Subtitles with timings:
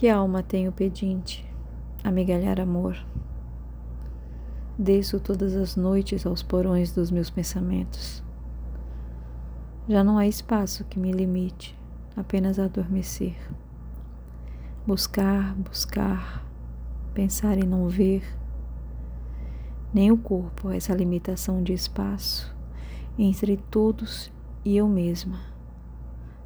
[0.00, 1.46] Que alma tem o pedinte,
[2.02, 2.96] amigalhar amor?
[4.78, 8.22] Desço todas as noites aos porões dos meus pensamentos.
[9.86, 11.78] Já não há espaço que me limite,
[12.16, 13.36] apenas adormecer.
[14.86, 16.46] Buscar, buscar,
[17.12, 18.22] pensar e não ver.
[19.92, 22.56] Nem o corpo essa limitação de espaço
[23.18, 24.32] entre todos
[24.64, 25.40] e eu mesma.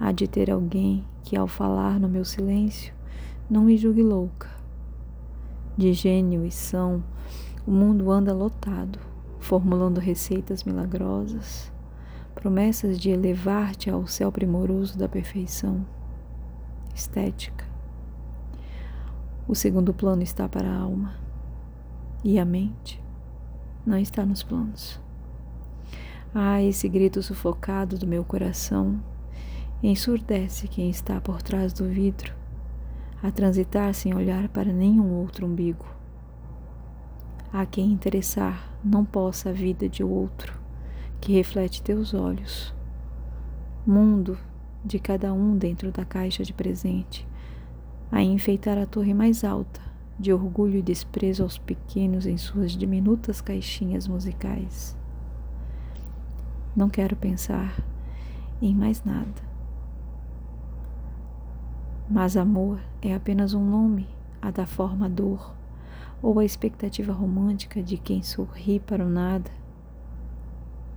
[0.00, 2.96] Há de ter alguém que, ao falar no meu silêncio,
[3.48, 4.48] não me julgue louca.
[5.76, 7.02] De gênio e são,
[7.66, 8.98] o mundo anda lotado,
[9.38, 11.72] formulando receitas milagrosas,
[12.34, 15.86] promessas de elevar-te ao céu primoroso da perfeição
[16.94, 17.64] estética.
[19.46, 21.14] O segundo plano está para a alma
[22.24, 23.00] e a mente
[23.86, 25.00] não está nos planos.
[26.34, 29.00] Ah, esse grito sufocado do meu coração
[29.82, 32.34] ensurdece quem está por trás do vidro,
[33.26, 35.84] a transitar sem olhar para nenhum outro umbigo.
[37.52, 40.56] Há quem interessar não possa a vida de outro
[41.20, 42.72] que reflete teus olhos.
[43.84, 44.38] Mundo
[44.84, 47.26] de cada um dentro da caixa de presente,
[48.12, 49.80] a enfeitar a torre mais alta
[50.16, 54.96] de orgulho e desprezo aos pequenos em suas diminutas caixinhas musicais.
[56.76, 57.76] Não quero pensar
[58.62, 59.55] em mais nada.
[62.08, 64.06] Mas amor é apenas um nome
[64.40, 65.52] a dar forma dor
[66.22, 69.50] ou a expectativa romântica de quem sorri para o nada.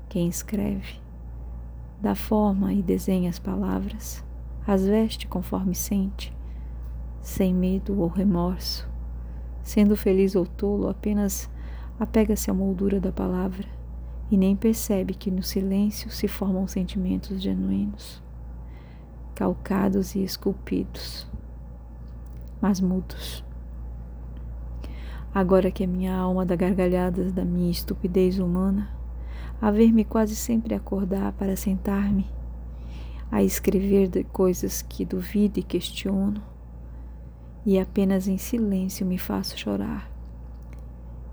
[0.07, 1.01] Quem escreve,
[1.99, 4.23] dá forma e desenha as palavras,
[4.67, 6.31] as veste conforme sente,
[7.21, 8.87] sem medo ou remorso.
[9.63, 11.49] Sendo feliz ou tolo, apenas
[11.99, 13.65] apega-se à moldura da palavra
[14.29, 18.21] e nem percebe que no silêncio se formam sentimentos genuínos,
[19.39, 21.25] calcados e esculpidos,
[22.59, 23.41] mas mudos.
[25.33, 28.89] Agora que a minha alma dá gargalhadas da minha estupidez humana,
[29.61, 32.27] a ver-me quase sempre acordar para sentar-me
[33.31, 36.43] a escrever de coisas que duvido e questiono,
[37.65, 40.11] e apenas em silêncio me faço chorar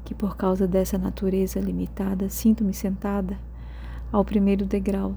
[0.04, 3.36] que por causa dessa natureza limitada sinto-me sentada
[4.12, 5.16] ao primeiro degrau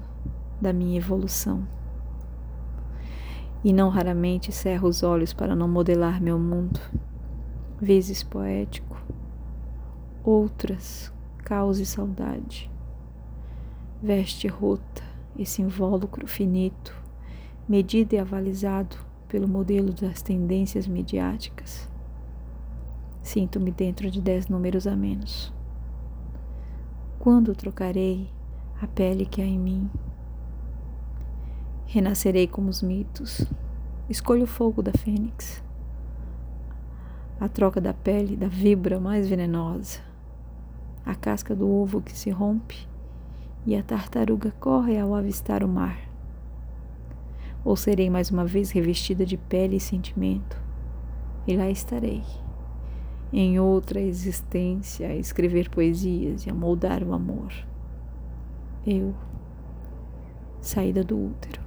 [0.60, 1.79] da minha evolução.
[3.62, 6.80] E não raramente cerro os olhos para não modelar meu mundo,
[7.80, 9.00] vezes poético,
[10.24, 11.12] outras
[11.44, 12.70] caos e saudade.
[14.02, 15.02] Veste rota,
[15.38, 16.94] esse invólucro finito,
[17.68, 18.96] medido e avalizado
[19.28, 21.90] pelo modelo das tendências midiáticas
[23.22, 25.52] Sinto-me dentro de dez números a menos.
[27.18, 28.28] Quando trocarei
[28.80, 29.90] a pele que há em mim?
[31.92, 33.44] Renascerei como os mitos.
[34.08, 35.60] Escolho o fogo da fênix.
[37.40, 39.98] A troca da pele da vibra mais venenosa.
[41.04, 42.86] A casca do ovo que se rompe
[43.66, 45.98] e a tartaruga corre ao avistar o mar.
[47.64, 50.56] Ou serei mais uma vez revestida de pele e sentimento,
[51.44, 52.22] e lá estarei
[53.32, 57.52] em outra existência a escrever poesias e a moldar o amor.
[58.86, 59.12] Eu,
[60.60, 61.60] saída do útero.